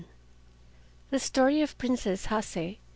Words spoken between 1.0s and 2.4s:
THE STORY OF PRINCESS